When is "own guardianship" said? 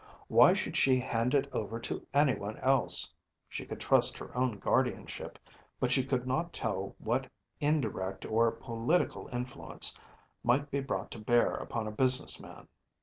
4.35-5.37